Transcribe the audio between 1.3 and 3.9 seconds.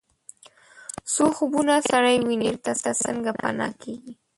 خوبونه سړی ویني بیرته څنګه پناه